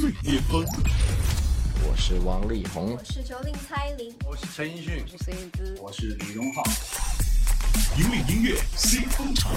[0.00, 0.64] 最巅峰。
[1.82, 6.62] 我是王力宏，我是九零蔡琳，我是陈奕迅，我是孙燕姿，我是李荣浩。
[7.96, 9.50] 引领音乐新风潮。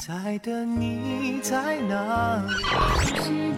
[0.00, 2.44] 现在的你在哪？
[2.44, 3.54] 里？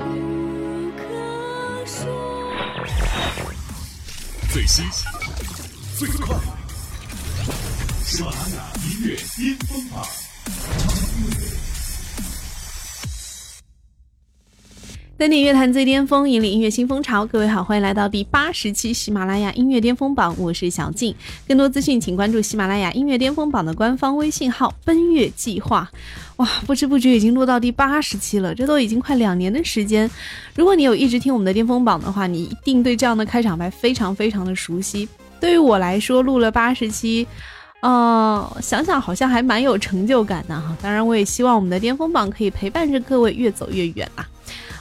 [4.52, 4.84] 最新
[5.96, 6.36] 最快，
[8.04, 10.06] 喜马拉雅音乐巅峰榜。
[15.18, 17.26] 登顶乐坛最巅峰，引领音乐新风潮。
[17.26, 21.12] 各位好，欢迎来到第八十期喜马拉雅音乐巅峰榜，我是小静。
[21.48, 25.90] 更多资讯，请关注喜马拉雅音乐巅峰榜的官方微信号“奔月计划”。
[26.38, 30.08] 哇，不知不觉已经录到第八十期了，这都已经快两年的时间。
[30.54, 35.08] 如果你有一直听我们的巅峰榜的话，你一定对这样的开场白非常非常的熟悉。
[35.40, 37.26] 对于我来说，录了八十期，
[37.80, 40.76] 呃，想想好像还蛮有成就感的哈。
[40.80, 44.24] 当然，我也希望我们的巅峰榜可以陪伴着各位越走越远啊。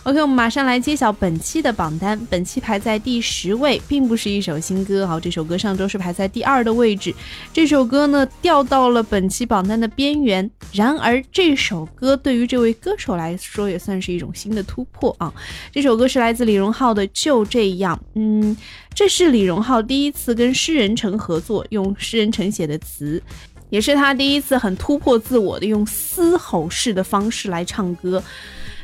[0.08, 2.18] OK，我们马上来揭晓本期的榜单。
[2.30, 7.14] 本期排在第十位，并不是一首新歌哈，这首歌上周是排在第二的位置。
[7.52, 10.50] 这首歌呢掉到了本期榜单的边缘。
[10.72, 15.34] 然而，这首歌对于这位歌手来说也算是一种新的突破啊。
[15.74, 18.56] 这首歌是来自李荣浩的《就这样》，嗯，
[18.94, 23.22] 这是李荣浩第一次跟诗人陈合作，用诗人陈写的词，
[23.70, 28.24] 也是他第一次很突破自我的用嘶吼式的方式来唱歌。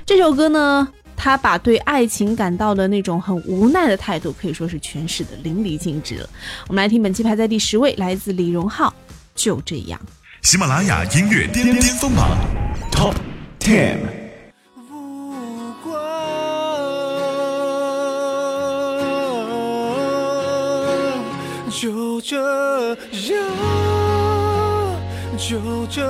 [0.05, 0.85] 这首歌呢。
[1.15, 6.29] 他把对爱情感到的那种很无奈的态度，可以说是诠释的淋漓尽致了。
[6.67, 8.93] 我们来听本期排在第十位，来自李荣浩，
[9.35, 9.99] 就这样。
[10.41, 12.37] 喜马拉雅音乐巅巅峰榜
[12.91, 13.15] Top
[13.59, 13.97] Ten。
[14.75, 15.99] 不管
[21.69, 22.97] 就这样，
[25.37, 26.01] 就这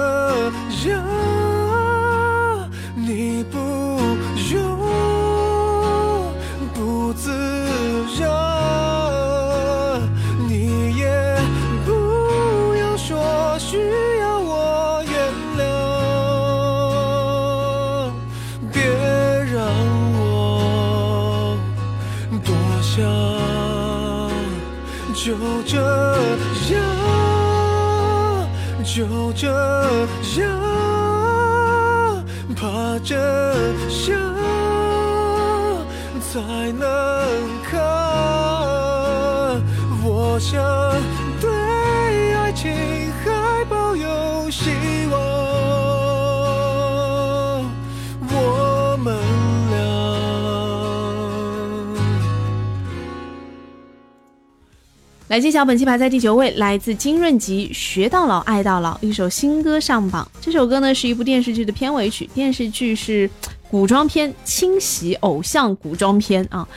[0.90, 1.04] 样，
[25.74, 25.80] 这
[26.76, 26.78] 样，
[28.84, 29.48] 就这
[30.40, 30.46] 样，
[32.56, 32.62] 怕
[33.04, 33.18] 真
[33.90, 34.14] 相
[36.22, 36.32] 才
[36.78, 36.86] 能
[37.64, 37.72] 看。
[40.04, 40.62] 我想
[55.34, 60.32] 来揭晓本期排在第九位，来自金润吉，《学到老爱到老》，一首新歌上榜。
[60.40, 63.28] 这首歌呢是一部电视剧的片尾曲，电视剧是
[63.68, 66.68] 古装片，清洗偶像古装片啊。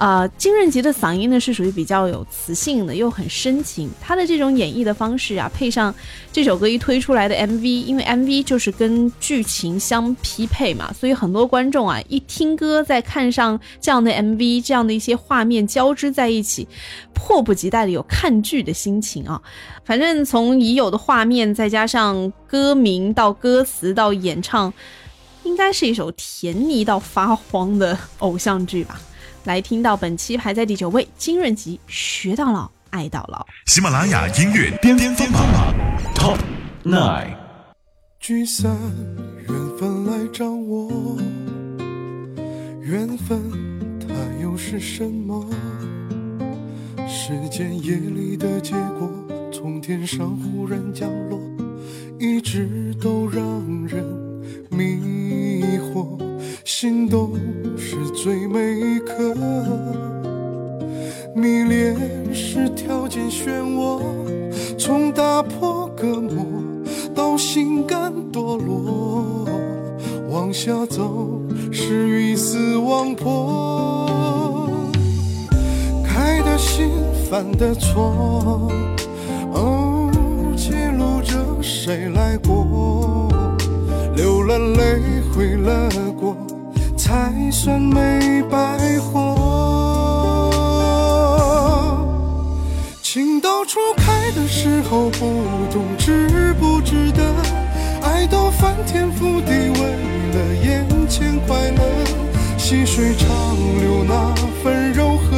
[0.00, 3.90] 呃，金润吉的嗓音呢是属于比较有磁性的，又很深情。
[4.00, 5.94] 他的这种演绎的方式啊，配上
[6.32, 16.66] 这首歌一推出来的 MV，因为 MV 就是跟剧情相匹配嘛，所以很多观众啊一听歌，再看上这样的 MV，这样的一些画面交织在一起，
[17.12, 19.42] 迫不及待的有看剧的心情啊。
[19.84, 24.72] 反正从已有的画面，再加上歌名到歌词到演唱，
[25.44, 28.98] 应该是一首甜腻到发慌的偶像剧吧。
[29.44, 33.46] 来听到本期排在第九位，金润吉，学到老，爱到老。
[33.66, 35.42] 喜马拉雅音乐巅巅峰榜
[36.14, 36.38] Top
[36.84, 37.34] Nine。
[38.18, 38.70] 聚散
[39.48, 41.16] 缘分来找我，
[42.82, 43.40] 缘分
[43.98, 44.08] 它
[44.42, 45.46] 又是什么？
[47.08, 49.10] 时间夜里的结果，
[49.50, 51.40] 从天上忽然降落，
[52.18, 53.42] 一直都让
[53.86, 54.04] 人
[54.68, 55.09] 迷惑。
[56.80, 57.32] 心动
[57.76, 59.34] 是最美一刻，
[61.34, 61.94] 迷恋
[62.32, 64.00] 是条件漩涡，
[64.78, 66.42] 从打破隔膜
[67.14, 69.46] 到心甘堕落，
[70.30, 71.38] 往下走
[71.70, 74.08] 是鱼死网破，
[76.02, 76.88] 开的心
[77.28, 78.72] 犯的错，
[79.52, 80.10] 哦，
[80.56, 83.28] 记录着谁来过，
[84.16, 86.34] 流了泪回了过。
[87.10, 88.56] 才算没白
[89.00, 89.34] 活。
[93.02, 95.42] 情窦初开的时候不
[95.72, 97.34] 懂值不值得，
[98.00, 99.80] 爱到翻天覆地为
[100.34, 101.82] 了眼前快乐，
[102.56, 103.28] 细水长
[103.80, 105.36] 流那份柔和，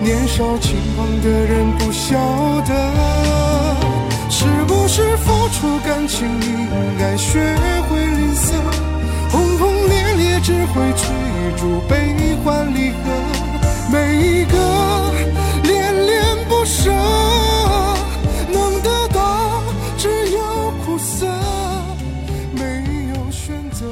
[0.00, 2.16] 年少轻狂的人不晓
[2.62, 2.72] 得，
[4.30, 6.66] 是不是付出感情应
[6.98, 7.38] 该学
[7.90, 8.91] 会吝啬。
[10.44, 11.06] 轰轰烈追
[11.56, 12.96] 逐悲欢离合，
[13.92, 15.12] 每一个
[15.62, 16.90] 恋恋不舍，
[18.52, 19.62] 能得到
[19.96, 21.26] 只有苦涩，
[22.54, 23.86] 没有选择。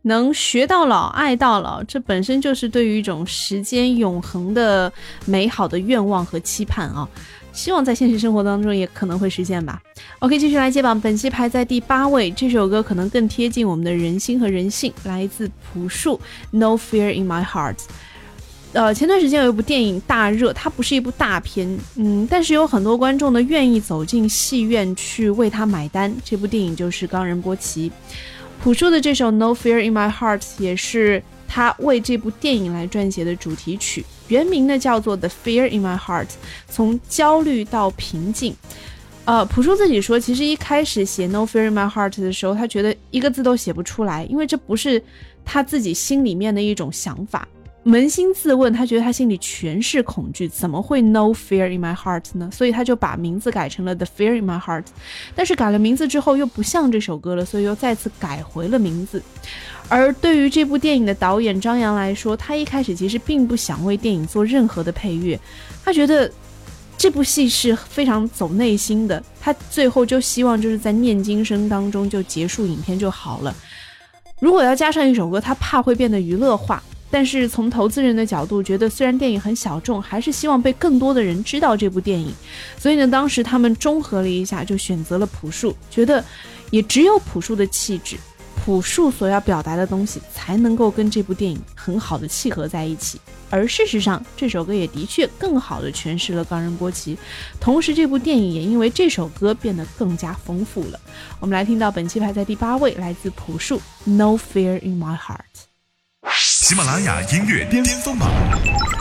[0.00, 4.90] 能学到老，爱到老，这本身就是对于一种时间永恒的
[5.26, 7.06] 美好的愿望和期盼啊！
[7.54, 9.80] 希望在现实生活当中也可能会实现吧。
[10.18, 16.16] OK，继续来接榜，本期排在第八位，这首歌可能更贴近我们的人心和人性，来自朴树，
[16.50, 17.76] 《No Fear in My Heart》。
[18.72, 26.12] 呃，前段时间有一部电影大热，它不是一部大片，嗯，但是有很多观众呢愿意走进戏院去为它买单。
[26.24, 27.88] 这部电影就是《冈仁波齐》。
[28.62, 36.26] 朴树的这首《No Fear in My Heart》也是他为这部电影来撰写的主题曲，原名呢叫做《The Fear in My Heart》，
[36.68, 38.54] 从焦虑到平静。
[39.26, 45.02] 呃，朴树自己说，其实一开始写《No Fear in My Heart》的时候，他觉得一个字都写不出来，因为这不是
[45.44, 47.48] 他自己心里面的一种想法。
[47.84, 52.48] 扪心自问，他觉得他心里全是恐惧，怎么会 No fear in my heart 呢？
[52.50, 54.86] 所以他就把名字改成了 The Fear in my heart。
[55.34, 59.22] 但是改了名字之后又不像这首歌了，所以又再次改回了名字。
[59.90, 65.38] 而对于这部电影的导演张扬来说，他一开始其实并不想为电影做任何的配乐，
[65.84, 66.32] 他觉得
[66.96, 73.54] 这部戏是非常走内心的，他最后就希望就是在念经声当中就结束影片就好了。
[74.40, 76.82] 如果要加上一首歌，他怕会变得娱乐化。
[77.10, 82.34] 但是从投资人的角度，觉得虽然电影很小众，还是希望被更多的人知道这部电影。
[82.76, 86.24] 所以呢，当时他们综合了一下，就选择了朴树，觉得
[86.70, 88.16] 也只有朴树的气质，
[88.64, 93.20] 朴树所要表达的东西，才能够跟这部电影很好的契合在一起。
[93.48, 97.16] 而事实上，这首歌也的确更好的诠释了冈仁波齐，
[97.60, 100.98] 同时这部电影也因为这首歌变得更加丰富了。
[101.38, 105.38] 我们来听到本期排在第八位，来自朴树，《No Fear in My Heart》。
[106.66, 108.26] 喜马拉雅音乐巅峰榜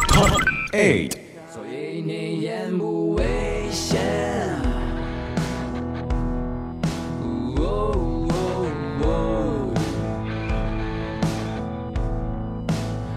[0.10, 0.38] Top
[0.74, 1.14] Eight。
[1.50, 3.24] 所以你眼不危
[3.72, 4.02] 险。
[7.56, 8.28] 哦
[9.00, 9.16] 哦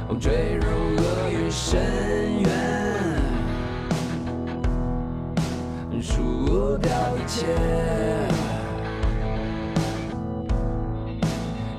[0.09, 0.65] 哦坠入
[0.97, 2.49] 厄运深渊，
[6.01, 7.47] 输掉一切。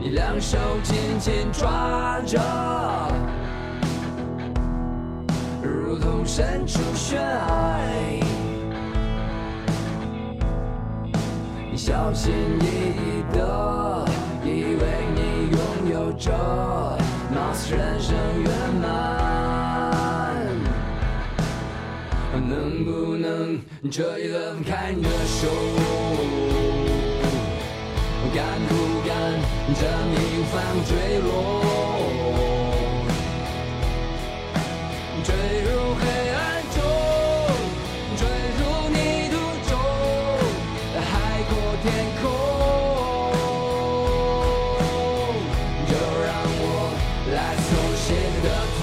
[0.10, 2.40] 你两手紧紧抓着，
[5.62, 7.90] 如同身处悬崖。
[11.70, 14.06] 你小心翼翼的，
[14.46, 14.84] 以为
[15.14, 15.20] 你
[15.52, 15.60] 拥
[15.92, 16.32] 有着，
[17.36, 18.50] 貌似人生圆
[18.82, 18.88] 满。
[22.48, 23.60] 能不能
[23.92, 26.47] 这一次放开你的手？
[28.38, 28.72] 敢不
[29.08, 29.10] 敢
[29.74, 29.82] 这
[30.14, 30.16] 命
[30.52, 30.54] 犯
[30.86, 30.92] 坠
[31.26, 31.28] 落？
[35.24, 36.38] 坠入黑暗
[36.70, 36.78] 中，
[38.16, 38.22] 坠
[38.60, 38.62] 入
[38.94, 38.96] 泥
[39.32, 39.36] 土
[39.68, 39.74] 中，
[41.02, 41.02] 海
[41.50, 41.52] 阔
[41.82, 41.86] 天
[42.22, 42.24] 空。
[45.88, 45.92] 就
[46.28, 46.30] 让
[46.62, 46.64] 我
[47.34, 47.36] 来
[47.66, 47.68] 从
[47.98, 48.06] 心
[48.44, 48.46] 的
[48.78, 48.80] 痛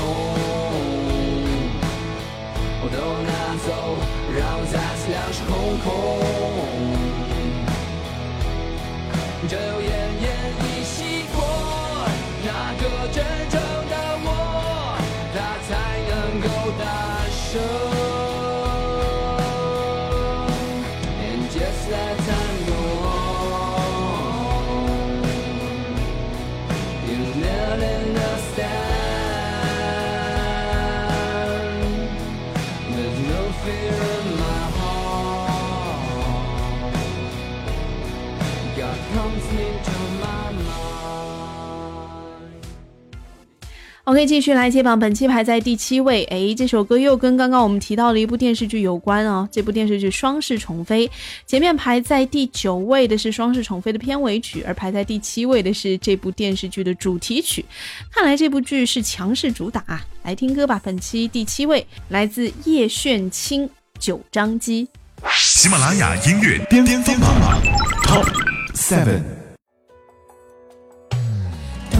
[44.26, 46.24] 继续来接榜，本期排在第七位。
[46.24, 49.48] 诶，这首歌又跟刚刚我们提到的一部电视剧有关哦。
[49.50, 51.06] 这部电视剧《双世宠妃》，
[51.46, 57.64] 前面排在第九位的是《双世宠妃》的片尾曲，而排在第七位的是这部电视剧的主题曲。
[58.10, 60.04] 看来这部剧是强势主打啊！
[60.22, 63.66] 来听歌吧，本期第七位来自叶炫清
[63.98, 64.88] 《九张机》。
[65.32, 67.60] 喜马拉雅音乐巅峰榜
[68.04, 68.26] Top
[68.74, 69.43] Seven。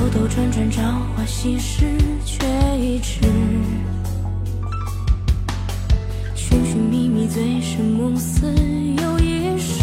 [0.04, 0.82] 兜兜转转，朝
[1.16, 1.96] 花夕拾，
[2.26, 2.44] 却
[2.78, 3.23] 已迟。
[6.34, 9.82] 寻寻觅觅，醉生梦死，又一世。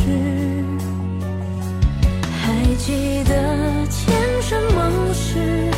[2.40, 4.14] 还记得前
[4.44, 5.72] 生盟誓，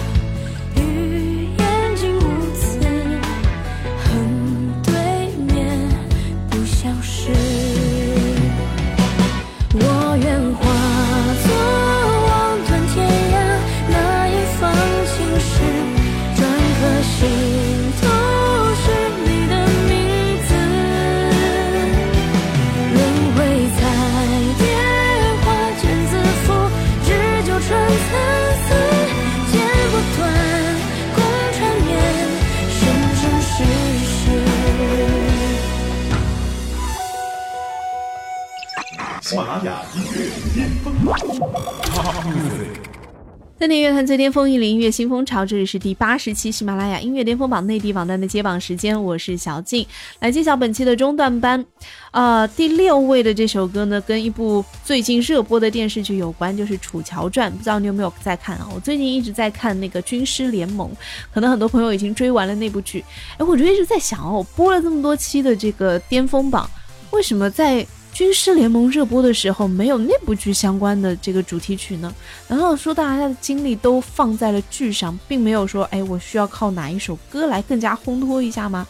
[43.64, 45.46] 在内乐坛最巅峰，引领音乐新风潮。
[45.46, 49.88] 这里是第八十期喜马拉雅音乐巅峰榜内地榜单的揭榜时间，我是小静，
[50.20, 51.66] 来揭晓本期的中段班。
[52.12, 57.50] 呃，第六位的这首歌呢，跟一部最近热播的电视剧有关，就是《楚乔传》。
[57.56, 58.68] 不知道你有没有在看啊？
[58.76, 60.90] 我最近一直在看那个《军师联盟》，
[61.34, 63.02] 可能很多朋友已经追完了那部剧。
[63.38, 66.70] 哎，我就一直在想哦，播了这么多期的这个巅峰榜，
[67.12, 72.14] 为什么在军师联盟热播的时候没有那部剧相关的这个主题曲呢？
[72.48, 78.86] 难道说大家的精力都放在了剧上，并没有说，哎，我需要靠哪一首歌来更加烘托一下吗？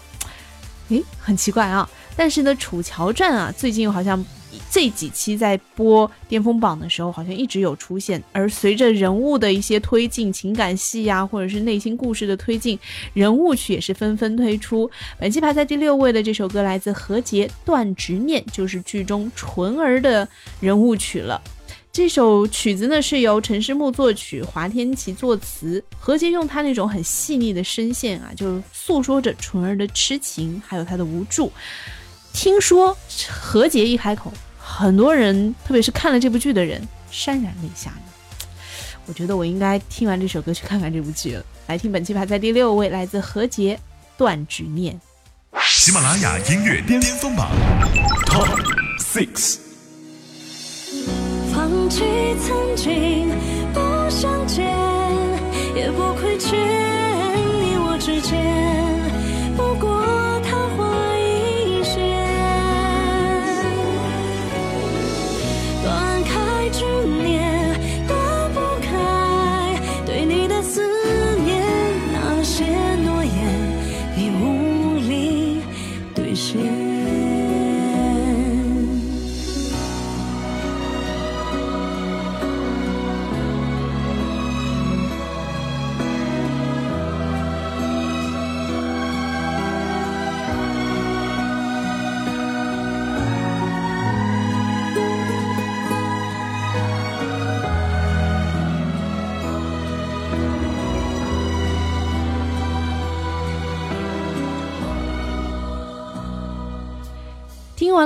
[0.90, 1.90] 诶，很奇怪啊。
[2.18, 4.24] 但是呢，《楚乔传》啊，最近又好像
[4.70, 8.22] 这几期在播巅峰榜的时候，好像一直有出现。
[8.32, 12.78] 而随着人物的一些推进，情感戏呀，或者是内心故事的推进，
[13.14, 14.90] 人物曲也是纷纷推出。
[15.20, 20.28] 本期排在第六位的这首歌来自何洁，《断执念》，就是剧中纯儿的
[20.60, 21.42] 人物曲了。
[21.92, 25.84] 这首曲子呢是由陈诗木作曲，华天琪作词。
[26.00, 31.52] 何洁用她那种很细腻的声线啊，就诉说着纯儿的痴情，还有她的无助。
[32.34, 32.98] 听说
[33.30, 37.98] 何洁一开口，很多人，特别是看了这部剧的人，潸然泪下呢。
[39.06, 41.46] 我觉得我应该听完这首歌去看看这部剧了。
[41.68, 43.76] 来听本期排在第六位，来自何洁，
[44.18, 45.00] 《断执念》。
[45.62, 47.52] 喜马拉雅音乐巅峰榜
[48.26, 48.48] Top
[49.00, 49.60] Six。
[51.54, 52.04] 放弃
[52.46, 53.30] 曾经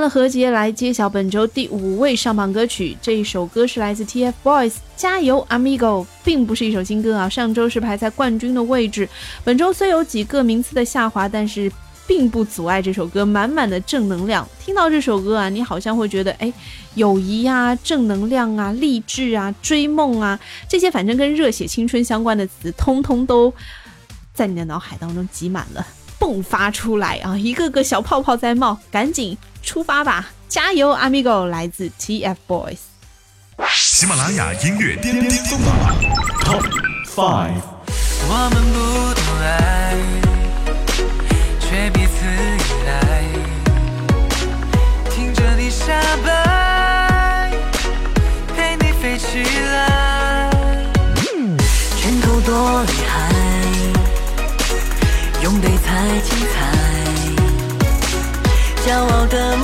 [0.09, 2.95] 何洁，来揭晓本周第五位上榜歌曲。
[3.01, 7.27] 这一首歌是来自 TFBOYS，《加油，Amigo》，并不是一首新歌啊。
[7.27, 9.07] 上周是排在冠军的位置，
[9.43, 11.71] 本周虽有几个名次的下滑，但是
[12.05, 14.47] 并不阻碍这首歌满满的正能量。
[14.63, 16.51] 听到这首歌啊，你好像会觉得，哎，
[16.95, 23.53] 友谊啊，正能量啊，励志啊，追梦啊，这些反正跟热血青春相关的词，通通都
[24.33, 25.85] 在你的脑海当中挤满了。
[26.19, 27.37] 迸发出来啊！
[27.37, 29.37] 一个个小泡泡在冒，赶紧
[29.67, 30.29] 出发吧！
[30.47, 31.43] 加油，Amigo！
[31.43, 32.77] 来自 TFBOYS。
[33.69, 35.93] 喜马拉雅音乐巅巅峰榜
[36.45, 36.63] Top
[37.13, 37.61] Five。
[38.29, 39.93] 我们不懂爱，
[41.59, 42.23] 却彼此
[42.63, 42.95] 依赖。
[45.11, 47.51] 听着你瞎掰，
[48.55, 50.49] 陪你飞起来。
[51.97, 53.33] 拳头多厉害，
[55.43, 56.55] 用对才精彩。
[58.87, 59.56] 骄傲的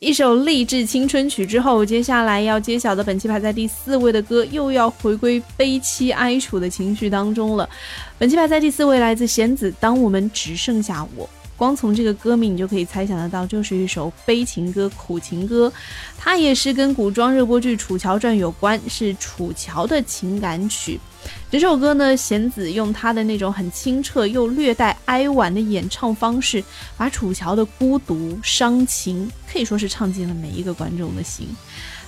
[0.00, 7.66] 一首励志青春曲之后，接下来要揭晓的本期排在第四位的歌，又要回归悲凄哀楚的情绪当中了。
[8.18, 11.24] 本期排在第四位，来自弦子，《当我们只剩下我》。
[11.56, 15.72] 光从这个歌名，你就可以猜想得到，就是一首悲情歌、苦情歌。
[16.18, 21.00] 它也是跟古装热播剧《楚乔传》有关，是楚乔的情感曲。
[21.50, 26.62] 这首歌呢，弦子用他的那种很清澈又略带哀婉的演唱方式，
[26.96, 31.48] 把楚乔的孤独、伤情可以说是唱进了每一个观众的心。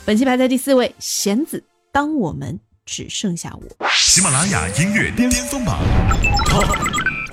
[0.05, 3.87] 本期排在第四位，弦子，当我们只剩下我。
[3.91, 5.79] 喜马拉雅音乐巅峰榜
[6.47, 6.77] Top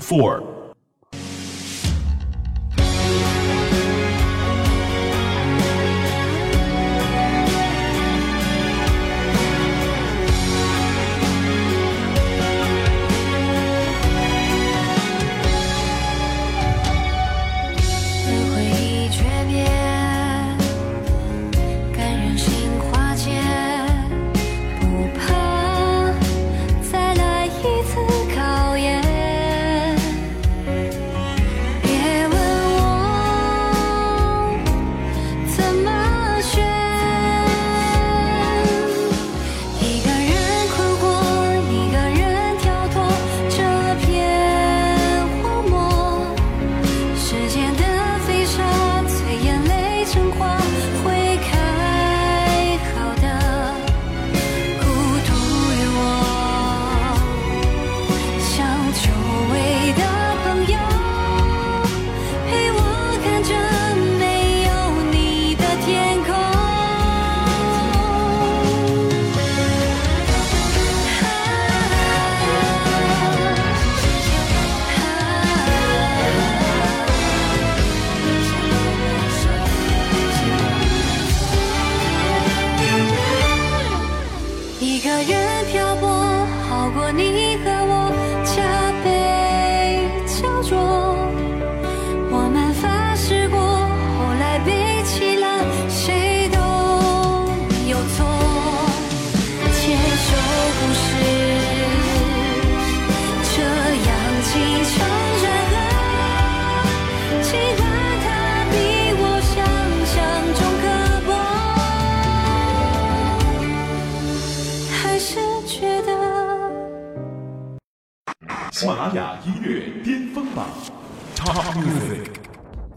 [0.00, 0.53] Four。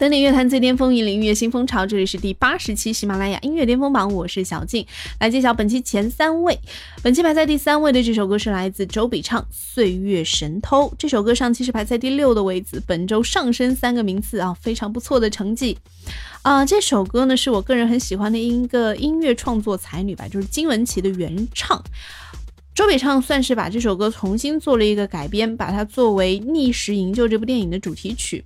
[0.08, 1.84] 登顶乐坛最巅峰，引领音乐新风潮。
[1.84, 4.86] 这里是第八十期喜马拉雅音乐巅峰榜，我是小静，
[5.20, 6.58] 来揭晓本期前三位。
[7.02, 10.88] 本期排在第三位的这首歌是来自周笔畅《岁月神偷》。
[10.96, 15.76] 这首歌上期是排在第六的位置，本周上升三个名次啊，非常不错的成绩。
[16.40, 21.84] 啊、这首歌呢是我个人很喜欢的一个音乐创作才女吧，就是金玟岐的原唱。
[22.74, 28.42] 周笔畅算是把这首歌重新做了一个改编，把它作为《逆时营救》这部电影的主题曲。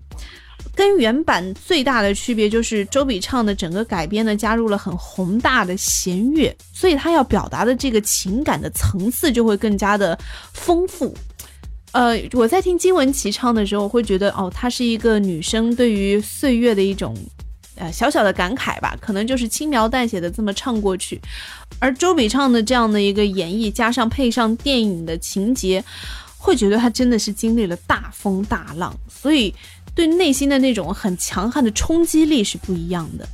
[0.75, 10.19] 跟原版最大的区别就是周笔畅的整个改编呢，加入了很宏大的弦乐，所以他要表达的这个情感的层次就会更加的
[10.53, 11.15] 丰富。
[11.93, 17.15] 呃，我在听金玟岐唱的时候，会觉得哦，她是一个女生对于岁月的一种
[17.77, 21.21] 呃小小的感慨吧，可能就是轻描淡写的这么唱过去。
[21.79, 25.85] 而周笔畅的这样的一个演绎，加上配上电影的情节，
[26.39, 29.55] 会觉得她真的是经历了大风大浪，所以
[29.95, 33.29] 对内心的那种很强悍的冲击力是不一样的。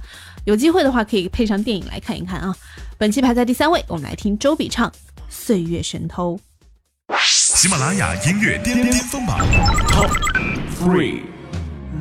[0.45, 2.57] 有机会的话，可以配上电影来看一看啊。
[2.97, 4.91] 本期排在第三位，我们来听周笔畅
[5.29, 6.39] 《岁月神偷》。
[7.27, 9.39] 喜马拉雅音乐巅巅峰榜
[9.89, 10.11] Top
[10.79, 11.23] Three。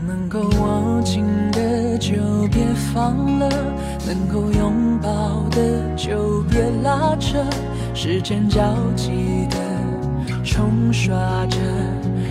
[0.06, 2.13] 能够握紧的就
[2.50, 3.50] 别放了，
[4.06, 7.43] 能够拥抱的就别拉扯，
[7.93, 9.58] 时间交替的
[10.46, 11.58] 冲刷着，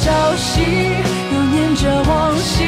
[0.00, 0.62] 朝夕，
[1.32, 2.64] 又念着往昔，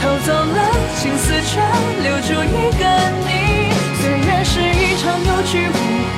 [0.00, 0.58] 偷走了
[1.00, 1.60] 青丝，却
[2.02, 2.84] 留住一个
[3.24, 3.72] 你。
[4.00, 5.72] 岁月是一场有去无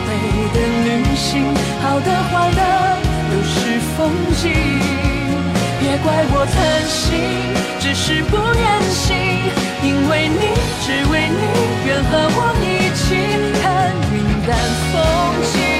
[0.07, 0.09] 回
[0.53, 2.61] 的旅行，好的坏的。
[3.31, 4.11] 都是风
[4.43, 4.51] 景，
[5.79, 6.59] 别怪我贪
[6.89, 7.09] 心，
[7.79, 9.17] 只是不愿醒。
[9.83, 10.35] 因为你，
[10.85, 11.43] 只为你，
[11.87, 13.01] 愿和我一起
[13.63, 14.59] 看云淡
[14.91, 14.95] 风
[15.53, 15.80] 轻。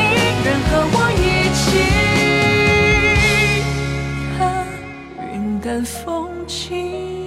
[0.43, 1.23] 人和我一
[1.53, 1.63] 起
[4.37, 4.39] 看
[5.33, 7.20] 云淡风轻。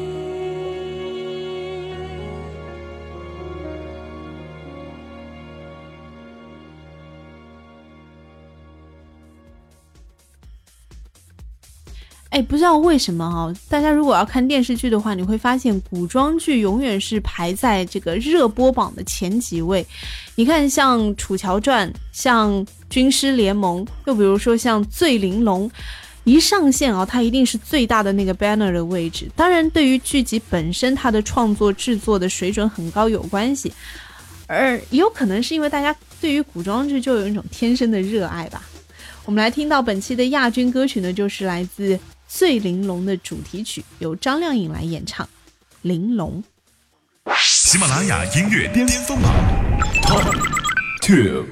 [12.34, 19.86] 哎，不知道为什么哈、大家如果要看电视剧的话，你会发现古装剧永远是排在这个热播榜的前几位。
[20.34, 22.52] 你看，像《楚乔传》、像
[22.90, 25.70] 《军师联盟》，又比如说像《醉玲珑》，
[26.24, 29.30] 一上线啊，它一定是最大的那个 banner 的位置。
[29.36, 33.72] 当然，对于剧集本身它的创作制作的水准很高有关系，
[34.48, 38.60] 而也有可能是因为大家对于古装剧就有一种天生的热爱吧。
[39.24, 45.26] 我们来听到本期的亚军歌曲呢，就是来自《醉玲珑》的主题曲，由张靓颖来演唱
[45.82, 46.42] 《玲珑》。
[47.36, 49.32] 喜马拉雅音乐巅峰榜
[50.02, 50.32] Top
[51.02, 51.46] Two。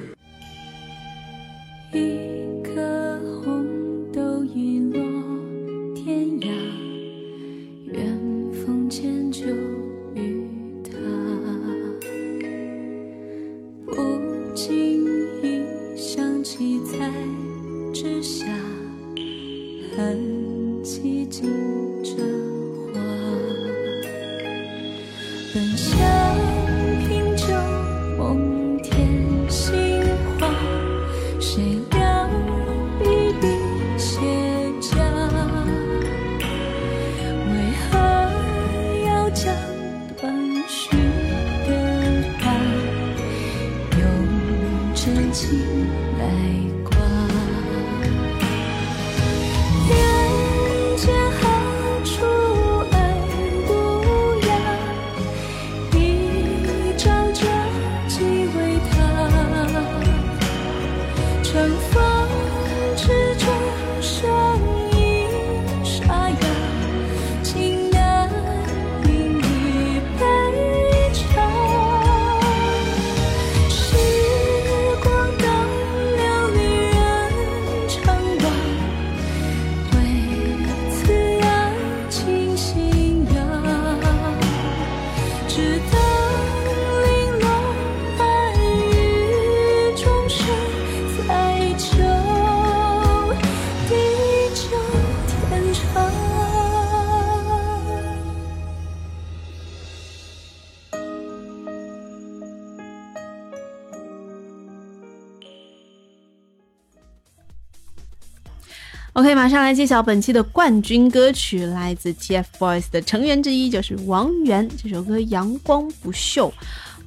[109.13, 114.67] OK，马上来揭晓本期的冠军歌曲，来自 TFBOYS 的成员之一，就是王源。
[114.81, 116.49] 这首歌《阳光不锈》，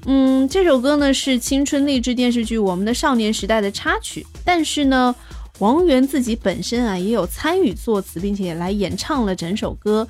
[0.05, 5.13] 嗯，这首歌呢是青春励志电视剧《我们的少年时代》的插曲，但是呢，
[5.59, 10.07] 王源自己本身啊也有参与作词，并且来演唱了整首歌。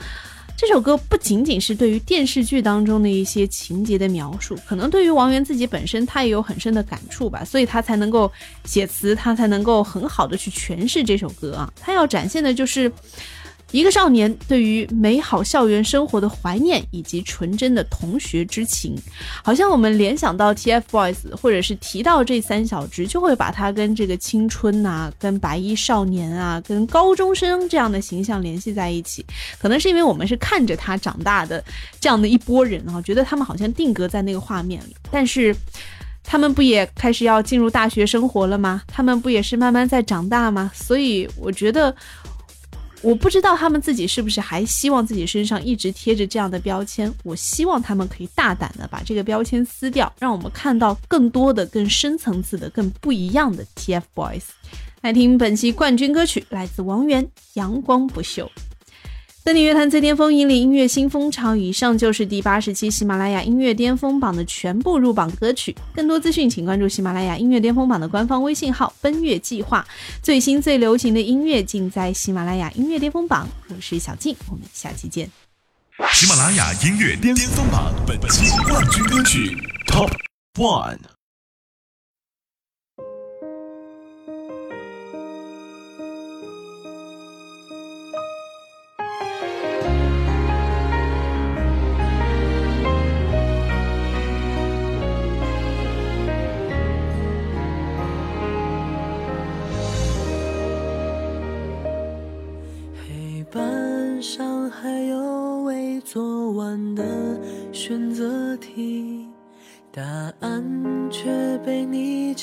[0.56, 8.30] 这首歌不仅仅是对于电视剧当中的一些情节的描述，可能对于王源自己本身，他也有很深的感触吧，所以他才能够
[8.64, 11.70] 写词，他才能够很好的去诠释这首歌啊。
[11.78, 12.90] 他要展现的就是
[13.72, 18.96] 一个少年对于美好校园生活的怀念，以及纯真的同学之情。
[19.42, 29.24] 好像我们联想到 TFBOYS，或者是提到这三小只，就会把它跟这个青春呐、跟白衣少年啊、跟高中生这样的形象联系在一起。
[29.58, 31.62] 可能是因为我们是看着他长大的
[32.00, 35.54] 这样的一波人啊，觉得他们好像定格在那个画面里，但是。
[36.28, 38.82] 他们不也开始要进入大学生活了吗？
[38.88, 40.68] 他们不也是慢慢在长大吗？
[40.74, 41.94] 所以我觉得，
[43.06, 47.08] 我不知道他们自己是不是还希望自己身上一直贴着这样的标签。
[47.22, 54.42] 我希望他们可以大胆的把这个标签撕掉，让我们看到更多的、更深层次的、更不一样的 TFBOYS。
[55.02, 58.42] 来听本期冠军歌曲，来自王源《阳光不锈》。
[59.46, 61.54] 登顶乐坛最巅峰，引领音乐新风潮。
[61.54, 65.72] 以上就是第八十期喜马拉雅音乐巅峰榜的全部入榜歌曲。
[65.94, 69.86] 更多资讯，请关注喜马拉雅音乐巅峰榜的官方微信号“奔月计划”。
[70.20, 73.46] 最新最流行的音乐尽在喜马拉雅音乐巅峰榜。
[73.68, 75.30] 我是小静，我们下期见。
[76.12, 79.56] 喜马拉雅音乐巅峰榜本期冠军歌曲
[79.86, 80.10] Top
[80.58, 81.15] One。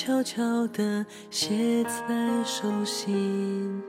[0.05, 3.81] 悄悄地写在手心。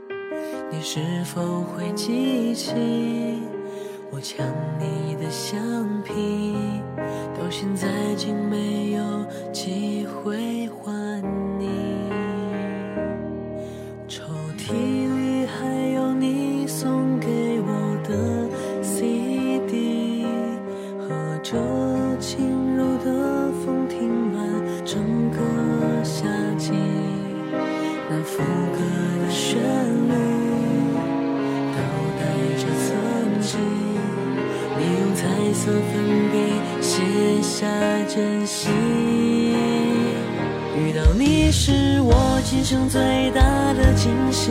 [0.70, 2.72] 你是否会记起
[4.12, 4.46] 我抢
[4.78, 5.60] 你的橡
[6.04, 6.12] 皮？
[7.36, 9.02] 到现在竟没有
[9.52, 11.20] 机会还
[11.58, 11.68] 你。
[14.06, 14.22] 抽
[14.56, 15.03] 屉
[42.64, 43.42] 生最大
[43.74, 44.50] 的惊喜，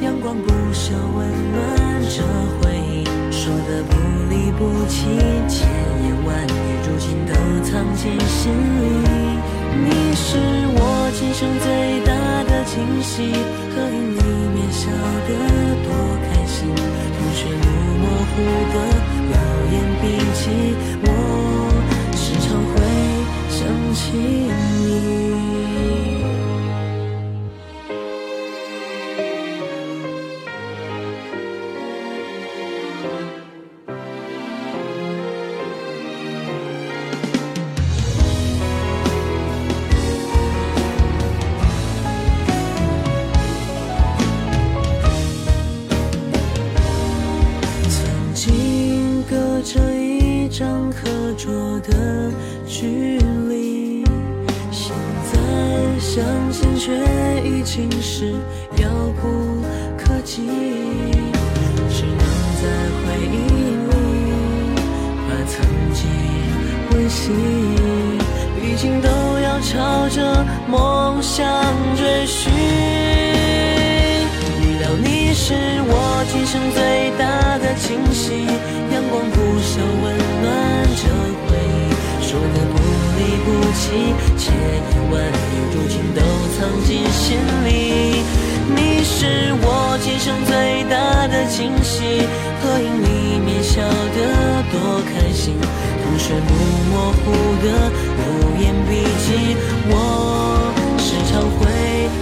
[0.00, 2.22] 阳光不朽温暖着
[2.62, 3.96] 回忆，说的不
[4.30, 5.08] 离不弃，
[5.48, 6.50] 千言万语
[6.86, 8.86] 如今都藏进心里。
[9.74, 10.38] 你是
[10.70, 11.66] 我今生最
[12.06, 13.32] 大的惊喜，
[13.74, 14.22] 合影里
[14.54, 14.86] 面笑
[15.26, 15.28] 得
[15.82, 15.90] 多
[16.30, 17.66] 开心，同学录
[17.98, 18.38] 模糊
[18.70, 18.76] 的
[19.26, 19.34] 留
[19.72, 20.06] 言笔
[20.38, 20.46] 记，
[21.02, 21.06] 我
[22.14, 22.78] 时常会
[23.50, 23.58] 想
[23.94, 24.47] 起。
[84.36, 86.20] 千言万语如今都
[86.56, 88.22] 藏进心里。
[88.76, 92.20] 你是我今生最大的惊喜，
[92.60, 96.52] 合影里面笑得多开心，同学不
[96.90, 97.32] 模糊
[97.64, 97.66] 的
[98.18, 98.22] 留
[98.62, 98.90] 言笔
[99.24, 99.56] 记，
[99.88, 99.92] 我
[100.98, 101.64] 时常会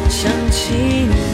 [0.08, 1.25] 想起你。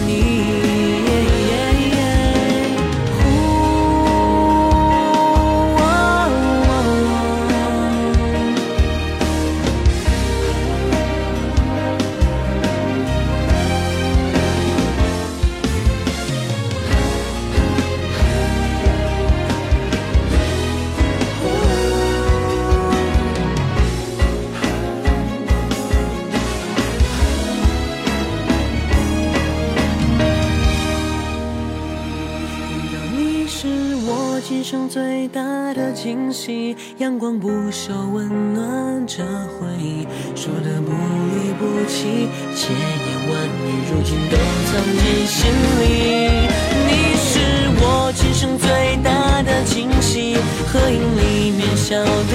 [33.62, 33.68] 是
[34.08, 35.40] 我今生最大
[35.72, 36.76] 的惊喜。
[36.98, 45.46] 阳光不朽，温暖着回忆，说的不离不弃，千言万语如今都藏进心
[45.78, 46.50] 里。
[46.90, 47.38] 你是
[47.78, 50.34] 我今生最大的惊喜，
[50.66, 52.34] 合影里面笑得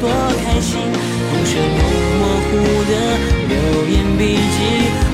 [0.00, 0.08] 多
[0.44, 1.82] 开心，风雪如
[2.20, 2.54] 模糊
[2.86, 2.94] 的
[3.48, 3.52] 留
[3.96, 5.07] 言笔记。